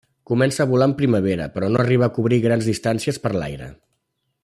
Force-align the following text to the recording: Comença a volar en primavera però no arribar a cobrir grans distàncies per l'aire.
Comença 0.29 0.61
a 0.63 0.69
volar 0.71 0.87
en 0.91 0.95
primavera 1.01 1.47
però 1.57 1.69
no 1.75 1.83
arribar 1.83 2.09
a 2.09 2.15
cobrir 2.17 2.41
grans 2.49 2.71
distàncies 2.73 3.21
per 3.27 3.37
l'aire. 3.37 3.69